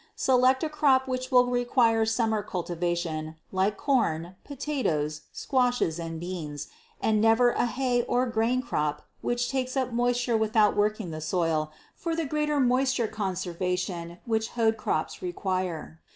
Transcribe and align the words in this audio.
Select 0.15 0.63
a 0.63 0.67
crop 0.69 1.07
which 1.07 1.29
will 1.29 1.45
require 1.45 2.07
summer 2.07 2.41
cultivation, 2.41 3.35
like 3.51 3.77
corn, 3.77 4.35
potatoes, 4.43 5.21
squashes, 5.31 5.99
and 5.99 6.19
beans, 6.19 6.69
and 6.99 7.21
never 7.21 7.51
a 7.51 7.67
hay 7.67 8.01
or 8.05 8.25
grain 8.25 8.63
crop 8.63 9.03
which 9.21 9.47
takes 9.51 9.77
up 9.77 9.91
moisture 9.93 10.35
without 10.35 10.75
working 10.75 11.11
the 11.11 11.21
soil 11.21 11.71
for 11.95 12.15
the 12.15 12.25
greater 12.25 12.59
moisture 12.59 13.07
conversation 13.07 14.17
which 14.25 14.47
hoed 14.57 14.75
crops 14.75 15.21
require. 15.21 16.01